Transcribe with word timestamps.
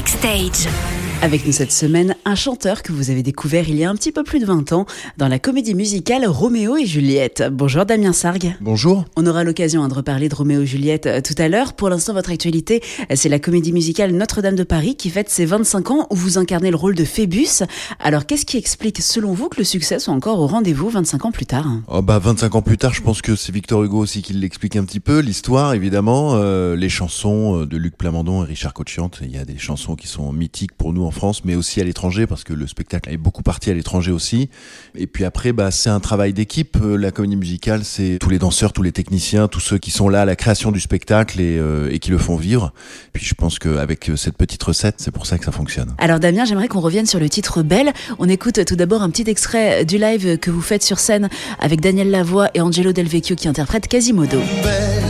Backstage. 0.00 0.99
Avec 1.22 1.44
nous 1.44 1.52
cette 1.52 1.70
semaine, 1.70 2.16
un 2.24 2.34
chanteur 2.34 2.82
que 2.82 2.92
vous 2.92 3.10
avez 3.10 3.22
découvert 3.22 3.68
il 3.68 3.76
y 3.76 3.84
a 3.84 3.90
un 3.90 3.94
petit 3.94 4.10
peu 4.10 4.24
plus 4.24 4.38
de 4.38 4.46
20 4.46 4.72
ans 4.72 4.86
dans 5.18 5.28
la 5.28 5.38
comédie 5.38 5.74
musicale 5.74 6.26
Roméo 6.26 6.78
et 6.78 6.86
Juliette. 6.86 7.44
Bonjour 7.52 7.84
Damien 7.84 8.14
Sargue. 8.14 8.54
Bonjour. 8.62 9.04
On 9.16 9.26
aura 9.26 9.44
l'occasion 9.44 9.82
hein, 9.82 9.88
de 9.88 9.94
reparler 9.94 10.30
de 10.30 10.34
Roméo 10.34 10.62
et 10.62 10.66
Juliette 10.66 11.04
euh, 11.04 11.20
tout 11.20 11.34
à 11.36 11.48
l'heure. 11.48 11.74
Pour 11.74 11.90
l'instant, 11.90 12.14
votre 12.14 12.30
actualité, 12.30 12.82
euh, 13.10 13.16
c'est 13.16 13.28
la 13.28 13.38
comédie 13.38 13.70
musicale 13.74 14.12
Notre-Dame 14.12 14.56
de 14.56 14.62
Paris 14.62 14.96
qui 14.96 15.10
fête 15.10 15.28
ses 15.28 15.44
25 15.44 15.90
ans 15.90 16.06
où 16.08 16.16
vous 16.16 16.38
incarnez 16.38 16.70
le 16.70 16.76
rôle 16.76 16.94
de 16.94 17.04
Phébus. 17.04 17.64
Alors, 17.98 18.24
qu'est-ce 18.24 18.46
qui 18.46 18.56
explique, 18.56 19.02
selon 19.02 19.34
vous, 19.34 19.50
que 19.50 19.58
le 19.58 19.64
succès 19.64 19.98
soit 19.98 20.14
encore 20.14 20.40
au 20.40 20.46
rendez-vous 20.46 20.88
25 20.88 21.26
ans 21.26 21.32
plus 21.32 21.46
tard 21.46 21.66
oh 21.88 22.00
bah 22.00 22.18
25 22.18 22.54
ans 22.54 22.62
plus 22.62 22.78
tard, 22.78 22.94
je 22.94 23.02
pense 23.02 23.20
que 23.20 23.36
c'est 23.36 23.52
Victor 23.52 23.84
Hugo 23.84 23.98
aussi 23.98 24.22
qui 24.22 24.32
l'explique 24.32 24.76
un 24.76 24.84
petit 24.84 25.00
peu. 25.00 25.18
L'histoire, 25.18 25.74
évidemment, 25.74 26.30
euh, 26.36 26.76
les 26.76 26.88
chansons 26.88 27.66
de 27.66 27.76
Luc 27.76 27.98
Plamondon 27.98 28.42
et 28.42 28.46
Richard 28.46 28.72
Cochiante. 28.72 29.18
Il 29.20 29.30
y 29.30 29.38
a 29.38 29.44
des 29.44 29.58
chansons 29.58 29.96
qui 29.96 30.06
sont 30.06 30.32
mythiques 30.32 30.72
pour 30.72 30.94
nous 30.94 31.09
en 31.10 31.12
France, 31.12 31.44
mais 31.44 31.56
aussi 31.56 31.80
à 31.80 31.84
l'étranger 31.84 32.28
parce 32.28 32.44
que 32.44 32.52
le 32.52 32.68
spectacle 32.68 33.10
est 33.10 33.16
beaucoup 33.16 33.42
parti 33.42 33.68
à 33.68 33.74
l'étranger 33.74 34.12
aussi. 34.12 34.48
Et 34.94 35.08
puis 35.08 35.24
après, 35.24 35.52
bah, 35.52 35.72
c'est 35.72 35.90
un 35.90 35.98
travail 35.98 36.32
d'équipe. 36.32 36.78
Euh, 36.80 36.96
la 36.96 37.10
comédie 37.10 37.34
musicale, 37.34 37.84
c'est 37.84 38.18
tous 38.20 38.30
les 38.30 38.38
danseurs, 38.38 38.72
tous 38.72 38.84
les 38.84 38.92
techniciens, 38.92 39.48
tous 39.48 39.58
ceux 39.58 39.78
qui 39.78 39.90
sont 39.90 40.08
là 40.08 40.22
à 40.22 40.24
la 40.24 40.36
création 40.36 40.70
du 40.70 40.78
spectacle 40.78 41.40
et, 41.40 41.58
euh, 41.58 41.90
et 41.90 41.98
qui 41.98 42.10
le 42.10 42.18
font 42.18 42.36
vivre. 42.36 42.72
Puis 43.12 43.24
je 43.24 43.34
pense 43.34 43.58
qu'avec 43.58 44.08
cette 44.14 44.36
petite 44.36 44.62
recette, 44.62 44.96
c'est 44.98 45.10
pour 45.10 45.26
ça 45.26 45.36
que 45.36 45.44
ça 45.44 45.50
fonctionne. 45.50 45.92
Alors 45.98 46.20
Damien, 46.20 46.44
j'aimerais 46.44 46.68
qu'on 46.68 46.80
revienne 46.80 47.06
sur 47.06 47.18
le 47.18 47.28
titre 47.28 47.62
Belle. 47.62 47.92
On 48.20 48.28
écoute 48.28 48.64
tout 48.64 48.76
d'abord 48.76 49.02
un 49.02 49.10
petit 49.10 49.28
extrait 49.28 49.84
du 49.84 49.98
live 49.98 50.38
que 50.38 50.52
vous 50.52 50.62
faites 50.62 50.84
sur 50.84 51.00
scène 51.00 51.28
avec 51.58 51.80
Daniel 51.80 52.10
Lavoie 52.10 52.50
et 52.54 52.60
Angelo 52.60 52.92
Del 52.92 53.08
Vecchio 53.08 53.34
qui 53.34 53.48
interprètent 53.48 53.88
Quasimodo. 53.88 54.38
Belle, 54.62 55.02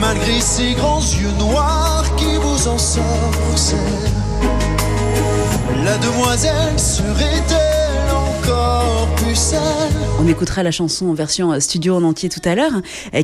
malgré 0.00 0.40
ces 0.40 0.74
grands 0.74 1.00
yeux 1.00 1.32
noirs 1.38 2.04
qui 2.16 2.34
vous. 2.42 2.46
La 5.84 5.96
demoiselle 5.98 6.78
serait-elle 6.78 8.10
encore 8.10 8.55
plus 9.16 9.54
On 10.20 10.26
écoutera 10.28 10.62
la 10.62 10.70
chanson 10.70 11.06
en 11.06 11.14
version 11.14 11.58
studio 11.60 11.96
en 11.96 12.02
entier 12.02 12.28
tout 12.28 12.40
à 12.44 12.54
l'heure. 12.54 12.72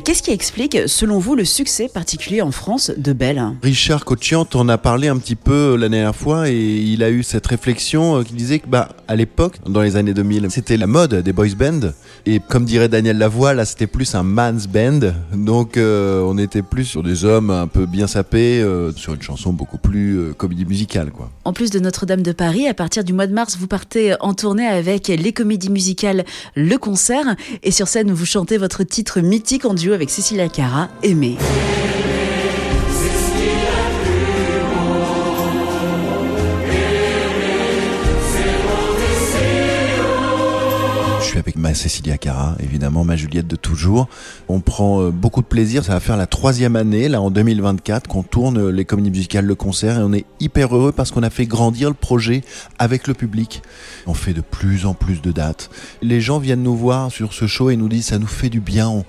Qu'est-ce 0.03 0.23
qui 0.23 0.31
explique, 0.31 0.77
selon 0.87 1.19
vous, 1.19 1.35
le 1.35 1.45
succès 1.45 1.87
particulier 1.87 2.41
en 2.41 2.51
France 2.51 2.91
de 2.95 3.13
Belle? 3.13 3.43
Richard 3.61 4.05
Cochiant 4.05 4.47
en 4.53 4.69
a 4.69 4.77
parlé 4.77 5.07
un 5.07 5.17
petit 5.17 5.35
peu 5.35 5.75
la 5.75 5.89
dernière 5.89 6.15
fois 6.15 6.49
et 6.49 6.55
il 6.55 7.03
a 7.03 7.09
eu 7.09 7.23
cette 7.23 7.47
réflexion 7.47 8.19
euh, 8.19 8.23
qui 8.23 8.33
disait 8.33 8.59
que 8.59 8.67
bah 8.67 8.89
à 9.07 9.15
l'époque, 9.15 9.57
dans 9.67 9.81
les 9.81 9.95
années 9.95 10.13
2000, 10.13 10.47
c'était 10.49 10.77
la 10.77 10.87
mode 10.87 11.15
des 11.15 11.33
boys 11.33 11.55
band 11.57 11.91
et 12.25 12.39
comme 12.39 12.65
dirait 12.65 12.87
Daniel 12.87 13.17
Lavoie, 13.17 13.53
là 13.53 13.65
c'était 13.65 13.87
plus 13.87 14.15
un 14.15 14.23
man's 14.23 14.67
band. 14.67 15.13
Donc 15.33 15.77
euh, 15.77 16.21
on 16.21 16.37
était 16.37 16.61
plus 16.61 16.85
sur 16.85 17.03
des 17.03 17.25
hommes 17.25 17.49
un 17.49 17.67
peu 17.67 17.85
bien 17.85 18.07
sapés, 18.07 18.61
euh, 18.61 18.91
sur 18.93 19.13
une 19.13 19.21
chanson 19.21 19.51
beaucoup 19.51 19.77
plus 19.77 20.17
euh, 20.17 20.33
comédie 20.33 20.65
musicale 20.65 21.11
quoi. 21.11 21.29
En 21.43 21.51
plus 21.51 21.69
de 21.69 21.79
Notre-Dame 21.79 22.21
de 22.21 22.31
Paris, 22.31 22.67
à 22.67 22.73
partir 22.73 23.03
du 23.03 23.11
mois 23.11 23.27
de 23.27 23.33
mars, 23.33 23.57
vous 23.57 23.67
partez 23.67 24.15
en 24.21 24.33
tournée 24.33 24.65
avec 24.65 25.09
les 25.09 25.32
comédies 25.33 25.69
musicales 25.69 26.23
Le 26.55 26.77
Concert 26.77 27.35
et 27.63 27.71
sur 27.71 27.87
scène 27.87 28.11
vous 28.11 28.25
chantez 28.25 28.57
votre 28.57 28.83
titre 28.83 29.19
mythique 29.19 29.65
en 29.65 29.73
duo 29.73 29.93
avec 29.93 30.09
Cécilia 30.09 30.47
Cara, 30.47 30.89
Aimé. 31.03 31.37
Suis 41.33 41.39
avec 41.39 41.55
ma 41.55 41.73
Cécilia 41.73 42.19
Cara, 42.19 42.55
évidemment, 42.59 43.03
ma 43.03 43.15
Juliette 43.15 43.47
de 43.47 43.55
toujours. 43.55 44.07
On 44.49 44.59
prend 44.59 45.01
euh, 45.01 45.09
beaucoup 45.09 45.41
de 45.41 45.47
plaisir. 45.47 45.83
Ça 45.83 45.93
va 45.93 45.99
faire 45.99 46.15
la 46.15 46.27
troisième 46.27 46.75
année, 46.75 47.09
là, 47.09 47.21
en 47.21 47.31
2024, 47.31 48.07
qu'on 48.07 48.21
tourne 48.21 48.59
euh, 48.59 48.71
les 48.71 48.85
comédies 48.85 49.09
musicales 49.09 49.45
Le 49.45 49.55
Concert. 49.55 49.97
Et 49.97 50.03
on 50.03 50.13
est 50.13 50.25
hyper 50.39 50.75
heureux 50.75 50.91
parce 50.91 51.09
qu'on 51.09 51.23
a 51.23 51.31
fait 51.31 51.47
grandir 51.47 51.89
le 51.89 51.95
projet 51.95 52.43
avec 52.77 53.07
le 53.07 53.15
public. 53.15 53.63
On 54.05 54.13
fait 54.13 54.33
de 54.33 54.41
plus 54.41 54.85
en 54.85 54.93
plus 54.93 55.23
de 55.23 55.31
dates. 55.31 55.71
Les 56.03 56.21
gens 56.21 56.37
viennent 56.37 56.61
nous 56.61 56.75
voir 56.75 57.11
sur 57.11 57.33
ce 57.33 57.47
show 57.47 57.71
et 57.71 57.77
nous 57.77 57.89
disent 57.89 58.07
ça 58.07 58.19
nous 58.19 58.27
fait 58.27 58.49
du 58.49 58.59
bien. 58.59 59.03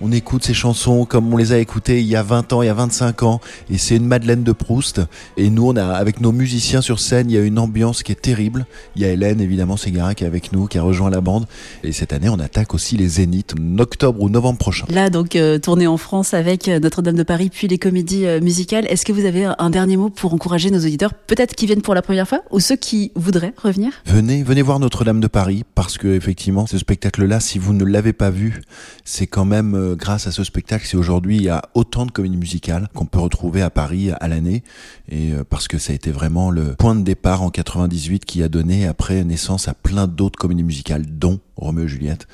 On 0.00 0.12
écoute 0.12 0.44
ces 0.44 0.54
chansons 0.54 1.04
comme 1.04 1.32
on 1.32 1.36
les 1.36 1.52
a 1.52 1.58
écoutées 1.58 2.00
il 2.00 2.06
y 2.06 2.16
a 2.16 2.22
20 2.22 2.52
ans, 2.52 2.62
il 2.62 2.66
y 2.66 2.68
a 2.68 2.74
25 2.74 3.22
ans, 3.22 3.40
et 3.70 3.78
c'est 3.78 3.96
une 3.96 4.06
Madeleine 4.06 4.44
de 4.44 4.52
Proust. 4.52 5.00
Et 5.36 5.50
nous, 5.50 5.68
on 5.68 5.76
a, 5.76 5.86
avec 5.86 6.20
nos 6.20 6.32
musiciens 6.32 6.80
sur 6.80 7.00
scène, 7.00 7.30
il 7.30 7.34
y 7.34 7.38
a 7.38 7.42
une 7.42 7.58
ambiance 7.58 8.02
qui 8.02 8.12
est 8.12 8.20
terrible. 8.20 8.66
Il 8.96 9.02
y 9.02 9.04
a 9.04 9.08
Hélène, 9.08 9.40
évidemment, 9.40 9.76
Ségara 9.76 10.14
qui 10.14 10.24
est 10.24 10.26
avec 10.26 10.52
nous, 10.52 10.66
qui 10.66 10.78
a 10.78 10.82
rejoint 10.82 11.10
la 11.10 11.20
bande. 11.20 11.46
Et 11.82 11.92
cette 11.92 12.12
année, 12.12 12.28
on 12.28 12.38
attaque 12.38 12.74
aussi 12.74 12.96
les 12.96 13.08
Zéniths, 13.08 13.54
en 13.58 13.78
octobre 13.78 14.22
ou 14.22 14.28
novembre 14.28 14.58
prochain. 14.58 14.86
Là, 14.90 15.10
donc, 15.10 15.36
euh, 15.36 15.58
tournée 15.58 15.86
en 15.86 15.96
France 15.96 16.34
avec 16.34 16.68
euh, 16.68 16.78
Notre-Dame 16.78 17.16
de 17.16 17.22
Paris, 17.22 17.50
puis 17.52 17.68
les 17.68 17.78
comédies 17.78 18.26
euh, 18.26 18.40
musicales. 18.40 18.86
Est-ce 18.88 19.04
que 19.04 19.12
vous 19.12 19.24
avez 19.24 19.50
un 19.58 19.70
dernier 19.70 19.96
mot 19.96 20.10
pour 20.10 20.34
encourager 20.34 20.70
nos 20.70 20.78
auditeurs, 20.78 21.14
peut-être 21.14 21.54
qui 21.54 21.66
viennent 21.66 21.82
pour 21.82 21.94
la 21.94 22.02
première 22.02 22.28
fois, 22.28 22.42
ou 22.50 22.60
ceux 22.60 22.76
qui 22.76 23.12
voudraient 23.14 23.54
revenir? 23.62 23.92
Venez, 24.06 24.42
venez 24.42 24.62
voir 24.62 24.78
Notre-Dame 24.78 25.20
de 25.20 25.28
Paris, 25.28 25.64
parce 25.74 25.98
que 25.98 26.08
effectivement, 26.08 26.66
ce 26.66 26.78
spectacle-là, 26.78 27.40
si 27.40 27.58
vous 27.58 27.72
ne 27.72 27.84
l'avez 27.84 28.12
pas 28.12 28.30
vu, 28.30 28.62
c'est 29.04 29.26
quand 29.26 29.44
même 29.44 29.87
euh, 29.88 29.96
grâce 29.96 30.26
à 30.26 30.32
ce 30.32 30.44
spectacle 30.44 30.86
si 30.86 30.96
aujourd'hui 30.96 31.36
il 31.36 31.42
y 31.42 31.48
a 31.48 31.62
autant 31.74 32.06
de 32.06 32.10
comédies 32.10 32.36
musicales 32.36 32.88
qu'on 32.94 33.06
peut 33.06 33.18
retrouver 33.18 33.62
à 33.62 33.70
Paris 33.70 34.10
à 34.20 34.28
l'année, 34.28 34.62
et 35.08 35.32
euh, 35.32 35.44
parce 35.48 35.68
que 35.68 35.78
ça 35.78 35.92
a 35.92 35.94
été 35.94 36.10
vraiment 36.10 36.50
le 36.50 36.74
point 36.74 36.94
de 36.94 37.02
départ 37.02 37.42
en 37.42 37.50
98 37.50 38.24
qui 38.24 38.42
a 38.42 38.48
donné 38.48 38.86
après 38.86 39.24
naissance 39.24 39.68
à 39.68 39.74
plein 39.74 40.06
d'autres 40.06 40.38
comédies 40.38 40.62
musicales, 40.62 41.04
dont 41.06 41.40
Roméo 41.58 41.84
et 41.84 41.88
Juliette 41.88 42.26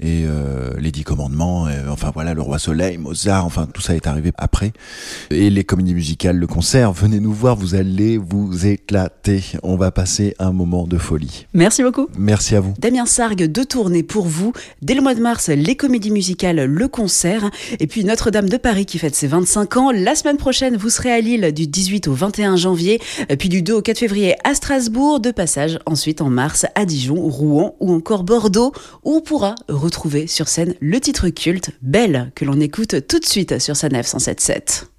et 0.00 0.24
euh, 0.26 0.70
les 0.78 0.90
Dix 0.90 1.04
Commandements, 1.04 1.66
euh, 1.66 1.88
enfin 1.90 2.10
voilà, 2.12 2.34
Le 2.34 2.42
Roi 2.42 2.58
Soleil, 2.58 2.98
Mozart, 2.98 3.44
enfin 3.44 3.68
tout 3.72 3.82
ça 3.82 3.94
est 3.94 4.06
arrivé 4.06 4.32
après. 4.38 4.72
Et 5.30 5.50
les 5.50 5.64
comédies 5.64 5.94
musicales, 5.94 6.36
le 6.36 6.46
concert, 6.46 6.92
venez 6.92 7.20
nous 7.20 7.32
voir, 7.32 7.56
vous 7.56 7.74
allez 7.74 8.16
vous 8.16 8.66
éclater. 8.66 9.42
On 9.62 9.76
va 9.76 9.90
passer 9.90 10.34
un 10.38 10.52
moment 10.52 10.86
de 10.86 10.98
folie. 10.98 11.46
Merci 11.52 11.82
beaucoup. 11.82 12.08
Merci 12.18 12.56
à 12.56 12.60
vous. 12.60 12.74
Damien 12.78 13.06
Sargue, 13.06 13.44
deux 13.44 13.64
tournées 13.64 14.02
pour 14.02 14.26
vous. 14.26 14.52
Dès 14.80 14.94
le 14.94 15.02
mois 15.02 15.14
de 15.14 15.20
mars, 15.20 15.48
les 15.48 15.76
comédies 15.76 16.10
musicales, 16.10 16.64
le 16.64 16.88
concert. 16.88 17.50
Et 17.78 17.86
puis 17.86 18.04
Notre-Dame 18.04 18.48
de 18.48 18.56
Paris 18.56 18.86
qui 18.86 18.98
fête 18.98 19.14
ses 19.14 19.26
25 19.26 19.76
ans. 19.76 19.90
La 19.92 20.14
semaine 20.14 20.36
prochaine, 20.36 20.76
vous 20.76 20.90
serez 20.90 21.12
à 21.12 21.20
Lille 21.20 21.52
du 21.52 21.66
18 21.66 22.08
au 22.08 22.14
21 22.14 22.56
janvier. 22.56 23.00
Puis 23.38 23.48
du 23.48 23.62
2 23.62 23.74
au 23.74 23.82
4 23.82 23.98
février 23.98 24.34
à 24.44 24.54
Strasbourg. 24.54 25.20
De 25.20 25.30
passage 25.30 25.78
ensuite 25.86 26.22
en 26.22 26.30
mars 26.30 26.66
à 26.74 26.84
Dijon, 26.86 27.28
Rouen 27.28 27.76
ou 27.80 27.92
encore 27.92 28.24
Où 29.04 29.16
on 29.16 29.20
pourra 29.20 29.54
retrouver 29.68 30.26
sur 30.26 30.48
scène 30.48 30.74
le 30.80 31.00
titre 31.00 31.28
culte 31.30 31.70
Belle 31.82 32.30
que 32.34 32.44
l'on 32.44 32.60
écoute 32.60 33.06
tout 33.08 33.18
de 33.18 33.26
suite 33.26 33.58
sur 33.58 33.76
sa 33.76 33.88
nef 33.88 34.06
177. 34.06 34.91